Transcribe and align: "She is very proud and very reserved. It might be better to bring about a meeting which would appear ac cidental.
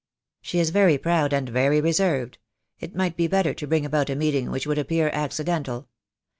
"She 0.41 0.57
is 0.59 0.71
very 0.71 0.97
proud 0.97 1.31
and 1.31 1.47
very 1.47 1.79
reserved. 1.79 2.39
It 2.79 2.95
might 2.95 3.15
be 3.15 3.27
better 3.27 3.53
to 3.53 3.67
bring 3.67 3.85
about 3.85 4.09
a 4.09 4.15
meeting 4.15 4.49
which 4.49 4.65
would 4.65 4.79
appear 4.79 5.09
ac 5.13 5.43
cidental. 5.43 5.85